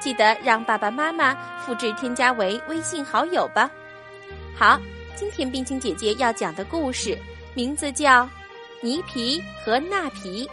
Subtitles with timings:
[0.00, 3.70] 记得让爸爸妈妈复制添加为微信好友吧。
[4.56, 4.80] 好，
[5.14, 7.18] 今天冰清姐姐要讲的故事
[7.54, 8.24] 名字叫
[8.80, 10.46] 《泥皮和纳皮》，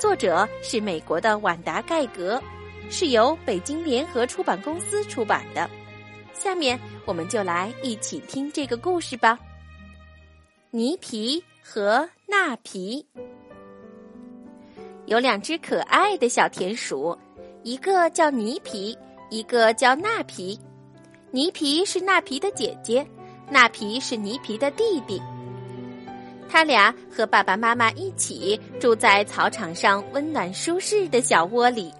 [0.00, 2.42] 作者是美国的晚达盖格，
[2.90, 5.68] 是由北京联合出版公司出版的。
[6.32, 9.38] 下面我们就来一起听这个故事吧。
[10.70, 13.06] 泥皮和纳皮
[15.06, 17.16] 有两只可爱的小田鼠。
[17.64, 18.96] 一个叫泥皮，
[19.30, 20.60] 一个叫纳皮。
[21.30, 23.04] 泥皮是纳皮的姐姐，
[23.48, 25.20] 纳皮是泥皮的弟弟。
[26.46, 31.90] 他俩和爸爸妈妈一起住在草场上温暖舒适的小窝里。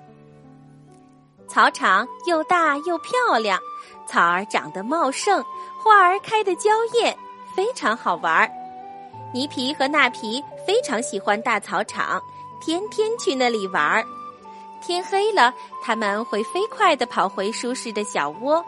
[1.48, 3.58] 草场又大又漂亮，
[4.06, 5.42] 草儿长得茂盛，
[5.82, 7.16] 花儿开得娇艳，
[7.56, 8.50] 非常好玩儿。
[9.32, 12.20] 泥皮和纳皮非常喜欢大草场，
[12.60, 14.04] 天天去那里玩儿。
[14.86, 15.50] 天黑了，
[15.82, 18.62] 他们会飞快地跑回舒适的小窝，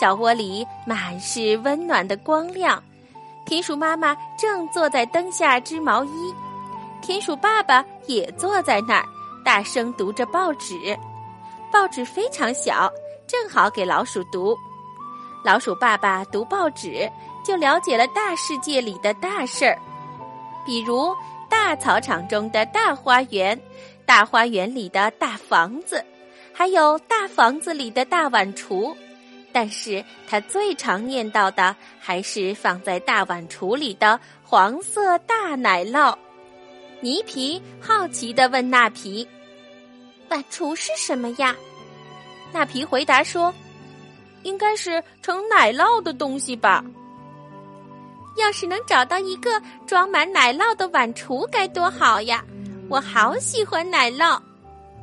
[0.00, 2.80] 小窝里满是温暖的光亮。
[3.44, 6.32] 田鼠妈妈正坐在灯下织毛衣，
[7.02, 9.04] 田鼠爸爸也坐在那儿，
[9.44, 10.96] 大声读着报纸。
[11.72, 12.88] 报纸非常小，
[13.26, 14.56] 正好给老鼠读。
[15.44, 17.10] 老鼠爸爸读报纸，
[17.44, 19.76] 就了解了大世界里的大事儿，
[20.64, 21.12] 比如
[21.48, 23.60] 大草场中的大花园。
[24.06, 26.02] 大花园里的大房子，
[26.52, 28.94] 还有大房子里的大碗橱，
[29.52, 36.16] 但是他最常念叨的还是放在大碗橱里的黄色大奶酪。
[37.00, 39.26] 泥皮好奇地问纳皮
[40.30, 41.54] ：“碗橱是什么呀？”
[42.52, 43.52] 纳皮回答说
[44.44, 46.82] ：“应该是盛奶酪的东西吧。
[48.38, 52.42] 要是能找到一个装满奶酪的碗橱，该多好呀！”
[52.88, 54.38] 我好喜欢奶酪，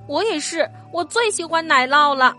[0.07, 2.33] 我也是，我最喜欢奶酪了。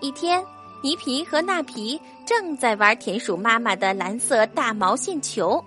[0.00, 0.44] 一天，
[0.82, 5.62] 泥皮和纳皮正在玩田鼠妈妈的蓝色大毛线球，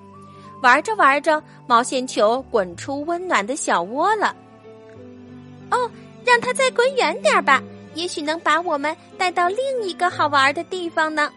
[0.62, 4.34] 玩着玩着，毛线球滚出温暖的小窝了。
[5.72, 5.92] 哦，
[6.24, 7.62] 让它再滚远点吧，
[7.96, 11.30] 也许能把我们带到另一个好玩的地方呢。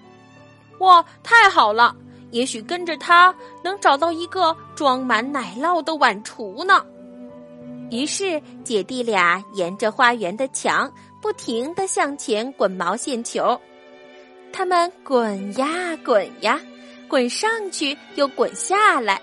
[0.79, 1.95] 哇，太好了！
[2.31, 6.85] 也许跟着它能找到一个装满奶酪的碗橱呢。
[7.91, 13.59] 于是，姐弟俩沿着花园的墙不停地向前滚毛线球。
[14.53, 16.61] 他们滚呀滚呀，
[17.09, 19.21] 滚上去又滚下来，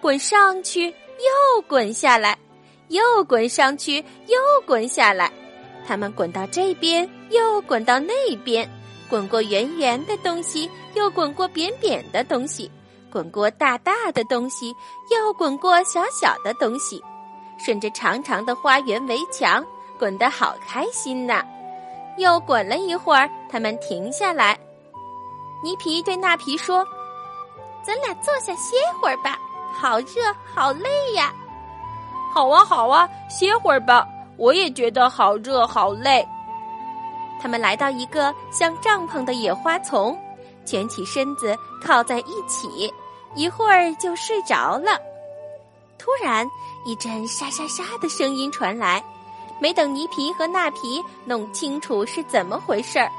[0.00, 2.36] 滚上去又滚下来，
[2.88, 4.36] 又滚上去又
[4.66, 5.32] 滚下来。
[5.86, 8.12] 他们滚到这边，又滚到那
[8.44, 8.68] 边，
[9.08, 12.70] 滚过圆圆的东西，又滚过扁扁的东西，
[13.10, 14.74] 滚过大大的东西，
[15.10, 17.00] 又滚过小小的东西。
[17.58, 19.64] 顺着长长的花园围墙
[19.98, 21.44] 滚得好开心呐！
[22.16, 24.58] 又滚了一会儿，他们停下来。
[25.62, 26.86] 泥皮对纳皮说
[27.82, 29.38] ：“咱俩坐下歇会儿吧，
[29.72, 30.22] 好热，
[30.54, 31.32] 好累呀。
[32.32, 34.06] ”“好啊，好啊，歇会儿吧。
[34.36, 36.26] 我也觉得好热，好累。”
[37.42, 40.16] 他们来到一个像帐篷的野花丛，
[40.64, 42.92] 蜷起身子靠在一起，
[43.34, 44.98] 一会儿就睡着了。
[45.98, 46.48] 突然，
[46.84, 49.04] 一阵沙沙沙的声音传来。
[49.60, 53.10] 没等泥皮和纳皮弄清楚是怎么回事儿，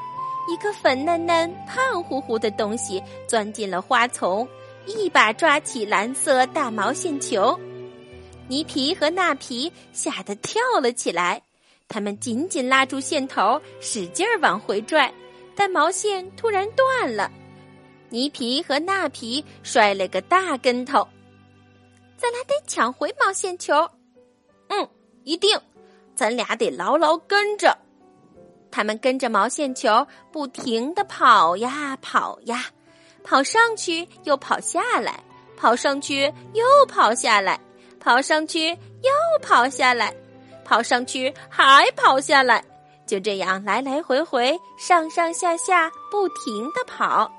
[0.47, 4.47] 一个粉嫩嫩、胖乎乎的东西钻进了花丛，
[4.85, 7.59] 一把抓起蓝色大毛线球。
[8.47, 11.41] 泥皮和纳皮吓得跳了起来，
[11.89, 15.13] 他们紧紧拉住线头，使劲儿往回拽，
[15.55, 17.29] 但毛线突然断了。
[18.07, 21.05] 泥皮和纳皮摔了个大跟头。
[22.19, 23.73] 咱俩得抢回毛线球，
[24.67, 24.89] 嗯，
[25.23, 25.57] 一定，
[26.15, 27.77] 咱俩得牢牢跟着。
[28.69, 32.65] 他们跟着毛线球不停的跑呀跑呀，
[33.23, 35.23] 跑上去又跑下来，
[35.55, 37.59] 跑上去又跑下来，
[37.99, 38.69] 跑上去
[39.01, 39.11] 又
[39.41, 40.13] 跑下来，
[40.65, 42.63] 跑上去还跑下来，
[43.07, 47.31] 就这样来来回回，上上下下不停的跑，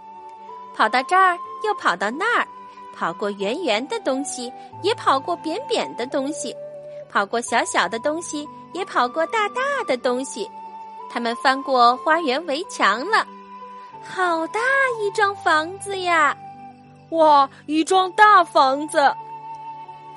[0.75, 2.49] 跑到这儿又跑到那儿。
[2.97, 4.53] 跑过圆圆的东西，
[4.83, 6.53] 也跑过扁扁的东西；
[7.11, 10.51] 跑过小小的东西，也跑过大大的东西。
[11.11, 13.27] 他们翻过花园围墙了，
[14.03, 14.61] 好大
[15.01, 16.37] 一幢房子呀！
[17.11, 18.99] 哇，一幢大房子，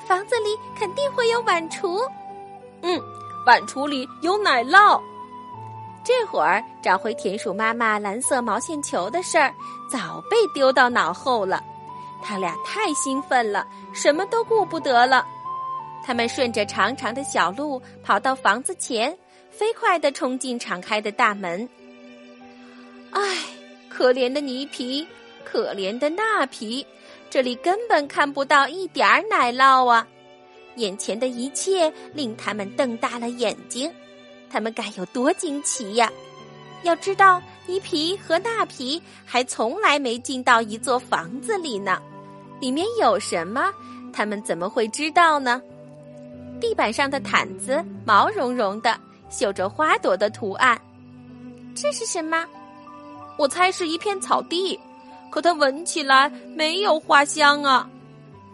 [0.06, 2.00] 房子里肯定会有碗橱。
[2.82, 3.02] 嗯，
[3.48, 5.02] 碗橱里有奶酪。
[6.04, 9.52] 这会儿找回田鼠妈妈蓝色毛线球的事儿
[9.90, 11.64] 早被丢到脑后了，
[12.24, 15.26] 他俩太兴奋了，什么都顾不得了。
[16.06, 19.16] 他们顺着长长的小路跑到房子前，
[19.52, 21.68] 飞快地冲进敞开的大门。
[23.12, 23.22] 唉，
[23.90, 25.08] 可怜的泥皮，
[25.46, 26.86] 可怜的那皮，
[27.30, 30.08] 这里根本看不到一点儿奶酪啊！
[30.78, 33.92] 眼前的一切令他们瞪大了眼睛。
[34.50, 36.12] 他们该有多惊奇呀！
[36.82, 42.02] 要知道，泥皮和那皮还从来没进到一座房子里呢。
[42.64, 43.70] 里面有什么？
[44.14, 45.62] 他们怎么会知道呢？
[46.62, 48.98] 地板上的毯子毛茸茸的，
[49.30, 50.80] 绣着花朵的图案。
[51.76, 52.46] 这是什么？
[53.38, 54.80] 我猜是一片草地，
[55.30, 57.90] 可它闻起来没有花香啊！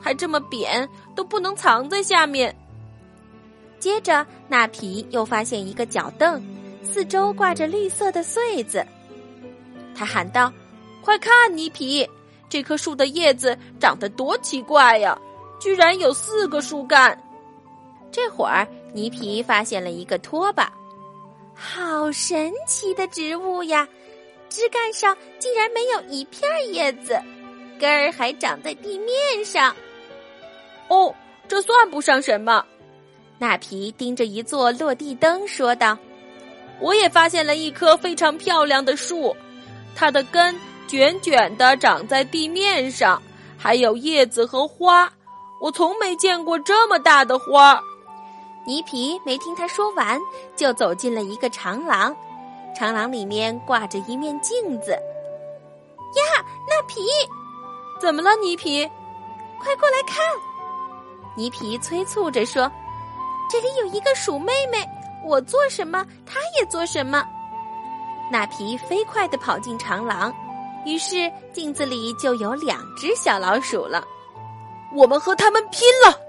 [0.01, 2.55] 还这么扁，都不能藏在下面。
[3.77, 6.43] 接着，那皮又发现一个脚凳，
[6.83, 8.83] 四周挂着绿色的穗子。
[9.93, 10.51] 他喊道
[10.99, 12.09] ：“快看，泥皮，
[12.49, 15.17] 这棵树的叶子长得多奇怪呀！
[15.59, 17.17] 居然有四个树干。”
[18.11, 20.73] 这会儿，泥皮发现了一个拖把，
[21.53, 23.87] 好神奇的植物呀！
[24.49, 27.21] 枝干上竟然没有一片叶子，
[27.79, 29.75] 根儿还长在地面上。
[30.87, 31.13] 哦，
[31.47, 32.65] 这算不上什么。
[33.37, 35.95] 那皮盯着一座落地灯说道
[36.81, 39.35] ：“我也发现了一棵非常漂亮的树，
[39.95, 40.55] 它的根
[40.89, 43.21] 卷卷的长在地面上，
[43.59, 45.07] 还有叶子和花。
[45.61, 47.79] 我从没见过这么大的花。”
[48.65, 50.19] 泥皮没听他说完，
[50.55, 52.15] 就走进了一个长廊，
[52.75, 54.91] 长廊里面挂着一面镜子。
[54.91, 57.01] 呀，那皮，
[57.99, 58.35] 怎么了？
[58.37, 58.83] 泥皮，
[59.59, 60.17] 快过来看！
[61.35, 62.69] 泥皮催促着说。
[63.51, 64.87] 这里有一个鼠妹妹，
[65.23, 67.23] 我做什么，她也做什么。
[68.31, 70.31] 那皮飞快的跑进长廊，
[70.85, 74.03] 于是镜子里就有两只小老鼠了。
[74.95, 76.19] 我们和他们拼了！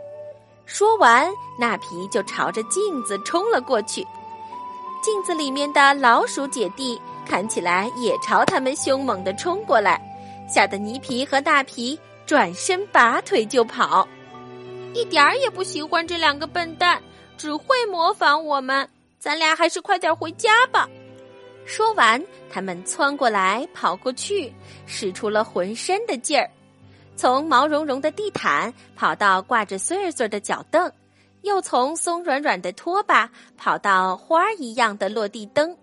[0.67, 4.07] 说完，那皮就朝着镜子冲了过去。
[5.03, 10.01] 镜子里面的老鼠姐弟看起来也朝他们凶猛地冲过来，
[10.49, 14.07] 吓得泥皮和大皮转身拔腿就跑，
[14.93, 17.01] 一点儿也不喜欢这两个笨蛋。
[17.39, 18.87] 只会模仿我们，
[19.19, 20.87] 咱俩还是快点回家吧。
[21.65, 24.53] 说完，他们窜过来，跑过去，
[24.87, 26.51] 使出了浑身的劲儿，
[27.15, 30.91] 从毛茸茸的地毯跑到挂着穗穗的脚凳，
[31.43, 35.77] 又从松软软的拖把跑到花儿一样的落地灯。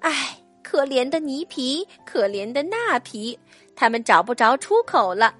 [0.00, 3.38] 唉，可怜的泥皮，可怜的那皮，
[3.74, 5.34] 他们找不着出口了。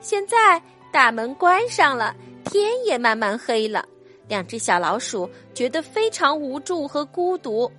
[0.00, 0.62] 现在
[0.92, 2.14] 大门关上了，
[2.44, 3.84] 天也慢慢黑了。
[4.28, 7.70] 两只小老鼠觉得非常无助和孤独。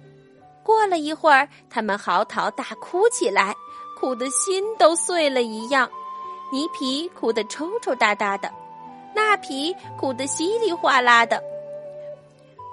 [0.72, 3.54] 过了一会儿，他们嚎啕大哭起来，
[4.00, 5.90] 哭得心都碎了一样。
[6.50, 8.50] 泥皮哭得抽抽搭搭的，
[9.14, 11.44] 那皮哭得稀里哗啦的。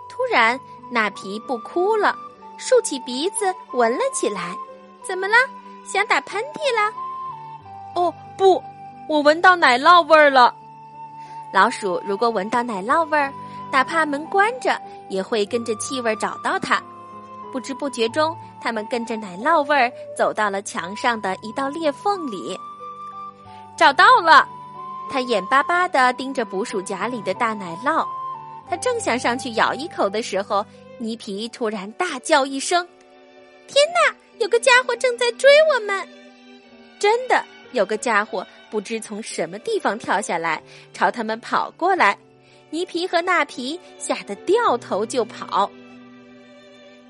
[0.09, 0.59] 突然，
[0.93, 2.15] 那皮不哭了，
[2.57, 4.57] 竖起鼻子闻了起来。
[5.03, 5.35] 怎么了？
[5.85, 6.93] 想打喷嚏了？
[7.97, 8.63] 哦，不，
[9.09, 10.55] 我闻到奶酪味儿了。
[11.53, 13.33] 老鼠如果闻到奶酪味儿，
[13.73, 16.81] 哪怕门关着，也会跟着气味找到它。
[17.53, 22.59] 不知不觉中，他们跟着奶酪味儿走到了墙上的一道裂缝里，
[23.77, 24.49] 找到了。
[25.11, 28.07] 他眼巴巴地盯着捕鼠夹里的大奶酪，
[28.69, 30.65] 他正想上去咬一口的时候，
[30.99, 32.87] 泥皮突然大叫一声
[33.67, 34.15] ：“天哪！
[34.39, 36.07] 有个家伙正在追我们！”
[37.01, 40.63] 真的，有个家伙不知从什么地方跳下来，
[40.93, 42.17] 朝他们跑过来。
[42.71, 45.71] 泥皮和纳皮吓得掉头就跑。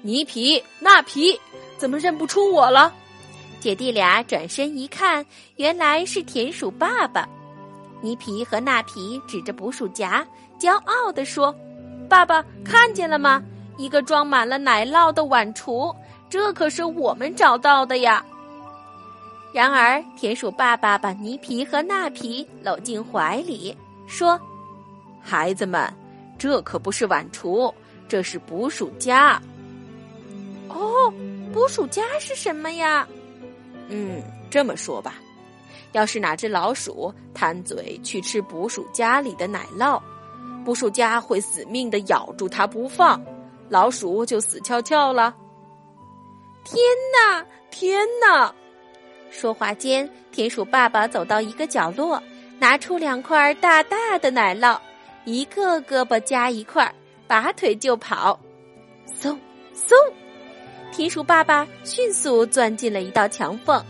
[0.02, 1.38] 泥皮、那皮
[1.76, 2.92] 怎么认不出我了？
[3.60, 5.24] 姐弟俩转身一看，
[5.56, 7.28] 原来是田鼠爸爸。
[8.00, 10.24] 泥皮和那皮指着捕鼠夹，
[10.58, 11.52] 骄傲地说
[12.08, 13.42] ：“爸爸看见了吗？
[13.76, 15.94] 一个装满了奶酪的碗橱，
[16.30, 18.24] 这可是我们找到的呀！”
[19.52, 23.76] 然而，田鼠爸爸把泥皮和那皮搂进怀里，
[24.06, 24.40] 说。
[25.20, 25.92] 孩子们，
[26.38, 27.72] 这可不是碗橱，
[28.06, 29.42] 这是捕鼠夹。
[30.68, 31.12] 哦，
[31.52, 33.06] 捕鼠夹是什么呀？
[33.88, 35.14] 嗯，这么说吧，
[35.92, 40.00] 要是哪只老鼠贪嘴去吃捕鼠夹里的奶酪，
[40.64, 43.22] 捕鼠夹会死命的咬住它不放，
[43.68, 45.34] 老鼠就死翘翘了。
[46.64, 46.76] 天
[47.12, 48.54] 哪，天哪！
[49.30, 52.22] 说话间，田鼠爸爸走到一个角落，
[52.58, 54.78] 拿出两块大大的奶酪，
[55.24, 56.94] 一个胳膊夹一块，
[57.26, 58.38] 拔腿就跑。
[59.18, 59.34] 嗖
[59.74, 59.94] 嗖，
[60.90, 63.82] 田鼠爸爸迅速钻进了一道墙缝，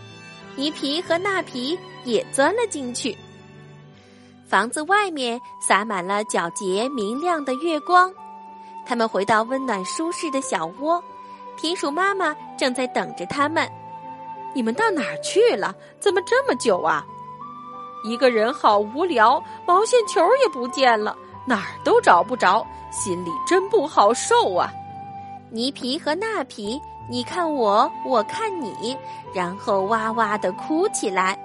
[0.55, 3.17] 泥皮和纳皮也钻了进去。
[4.47, 8.13] 房子外面洒满了皎洁明亮的月光，
[8.85, 11.03] 他们回到温暖舒适的小窝，
[11.57, 13.67] 田鼠妈妈正在等着他们。
[14.53, 15.75] 你们到哪儿去了？
[15.99, 17.05] 怎么这么久啊？
[18.03, 21.15] 一个人好无聊，毛线球也不见了，
[21.45, 24.71] 哪儿都找不着，心里真不好受啊！
[25.51, 26.79] 泥皮和纳皮，
[27.09, 28.95] 你看我，我看你，
[29.33, 31.37] 然后哇哇的哭起来。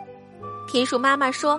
[0.70, 1.58] 田鼠妈妈说：“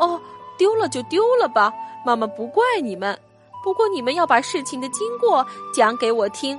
[0.00, 0.20] 哦，
[0.56, 1.72] 丢了就丢了吧，
[2.04, 3.18] 妈妈不怪你们。
[3.62, 6.58] 不过你们要把事情的经过讲给我听。”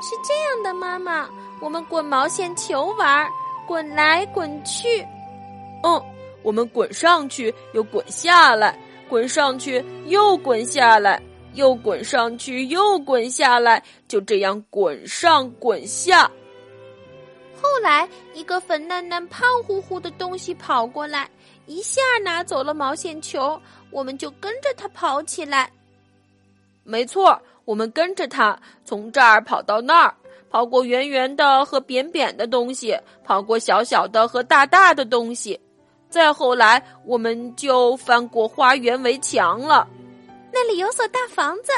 [0.00, 1.28] 是这样的，妈妈。
[1.60, 3.28] 我们滚毛线球玩，
[3.66, 5.00] 滚来滚去。
[5.84, 6.02] 嗯，
[6.42, 8.76] 我们滚上去又滚下来，
[9.08, 11.22] 滚上去又滚下来，
[11.54, 16.30] 又滚上去又滚下来，就这样滚上滚下。
[17.60, 21.30] 后来，一个粉嫩嫩、胖乎乎的东西跑过来，
[21.66, 25.70] 一下拿走了毛线球，我们就跟着它跑起来。
[26.84, 30.14] 没错，我们跟着它从这儿跑到那儿。
[30.50, 32.94] 跑过圆圆的和扁扁的东西，
[33.24, 35.58] 跑过小小的和大大的东西，
[36.10, 39.88] 再后来我们就翻过花园围墙了。
[40.52, 41.72] 那里有所大房子，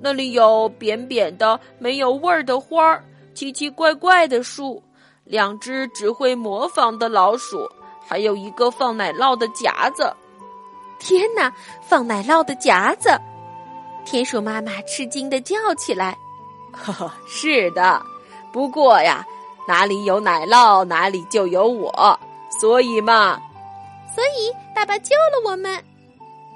[0.00, 4.82] 那里有扁扁的没有味儿的花儿，奇奇怪怪的树，
[5.24, 7.68] 两只只会模仿的老鼠，
[8.06, 10.12] 还有一个放奶酪的夹子。
[10.98, 13.10] 天哪，放奶酪的夹子！
[14.04, 16.18] 田鼠妈妈吃惊的叫起来。
[16.72, 18.02] 呵呵，是的，
[18.52, 19.24] 不过呀，
[19.66, 22.18] 哪里有奶酪，哪里就有我，
[22.50, 23.40] 所以嘛，
[24.14, 25.80] 所以爸爸救了我们。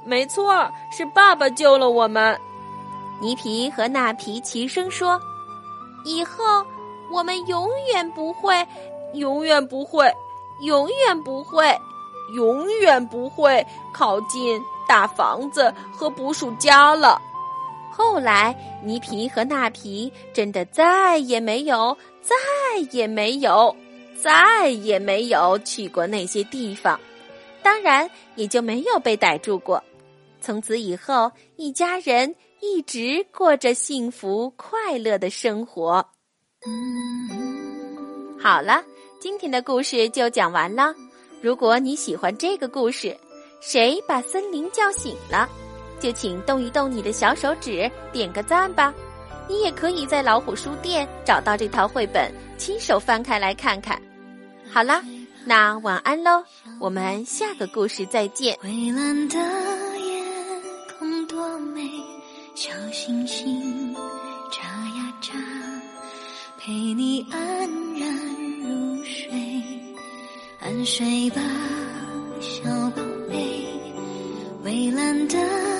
[0.04, 2.38] 没错，是爸爸救了我们。
[3.21, 5.21] 泥皮和纳皮齐声说
[6.04, 6.44] ：“以后
[7.12, 8.66] 我们永远不会，
[9.14, 10.12] 永远不会，
[10.62, 11.78] 永远不会，
[12.35, 17.21] 永远不会靠近大房子和捕鼠夹了。”
[17.94, 22.35] 后来，泥皮和纳皮真的再也没有、再
[22.90, 23.76] 也没有、
[24.21, 26.99] 再也没有去过那些地方，
[27.62, 29.80] 当然也就没有被逮住过。
[30.43, 36.05] 从此以后，一家人一直过着幸福快乐的生活。
[38.39, 38.83] 好了，
[39.21, 40.93] 今天的故事就讲完了。
[41.41, 43.17] 如果你喜欢这个故事，
[43.61, 45.49] 谁把森林叫醒了？
[46.01, 48.93] 就请动一动你的小手指，点个赞吧。
[49.49, 54.01] 你也可以在老虎书店找到这套绘本，亲手翻开来看看。
[54.73, 55.03] 好啦，
[55.45, 56.43] 那晚安喽，
[56.81, 58.57] 我们下个故事再见。
[58.63, 59.39] 蔚蓝的，
[62.64, 63.92] 小星星
[64.52, 65.33] 眨呀眨，
[66.57, 67.40] 陪你安
[67.99, 68.09] 然
[68.61, 69.28] 入睡，
[70.61, 71.42] 安睡吧，
[72.40, 73.66] 小宝贝。
[74.62, 75.72] 蔚蓝的。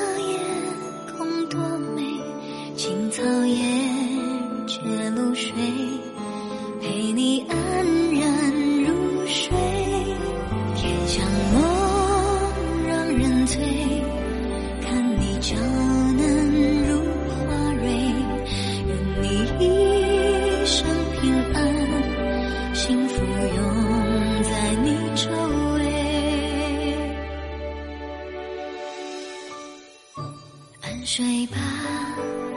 [31.05, 31.57] 睡吧。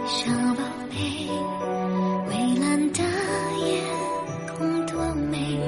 [0.07, 1.27] 小宝贝，
[2.29, 3.01] 蔚蓝的
[3.65, 3.83] 夜
[4.55, 5.59] 空多美，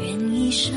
[0.00, 0.74] 愿一生